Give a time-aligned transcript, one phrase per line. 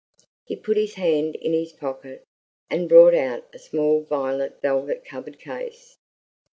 [0.47, 2.25] He put his hand in his pocket,
[2.71, 5.99] and brought out a small violet velvet covered case.